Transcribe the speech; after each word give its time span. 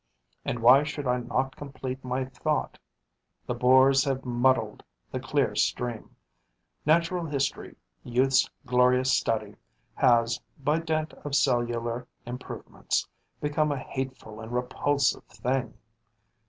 And 0.43 0.63
why 0.63 0.81
should 0.81 1.05
I 1.05 1.17
not 1.19 1.55
complete 1.55 2.03
my 2.03 2.25
thought: 2.25 2.79
the 3.45 3.53
boars 3.53 4.03
have 4.05 4.25
muddied 4.25 4.81
the 5.11 5.19
clear 5.19 5.53
stream; 5.53 6.15
natural 6.87 7.23
history, 7.27 7.75
youth's 8.03 8.49
glorious 8.65 9.13
study, 9.15 9.57
has, 9.93 10.41
by 10.59 10.79
dint 10.79 11.13
of 11.23 11.35
cellular 11.35 12.07
improvements, 12.25 13.07
become 13.41 13.71
a 13.71 13.77
hateful 13.77 14.41
and 14.41 14.51
repulsive 14.51 15.23
thing. 15.25 15.75